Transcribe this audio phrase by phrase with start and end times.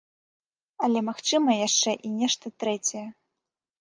[0.87, 3.07] Але магчыма яшчэ і нешта трэцяе.